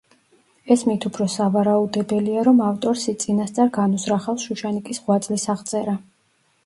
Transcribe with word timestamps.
ეს 0.75 0.83
მით 0.91 1.03
უფრო 1.09 1.27
სავარაუდებელია, 1.33 2.45
რომ 2.49 2.63
ავტორს 2.69 3.05
წინასწარ 3.25 3.71
განუზრახავს 3.79 4.49
შუშანიკის 4.51 5.03
ღვაწლის 5.07 5.47
აღწერა. 5.57 5.95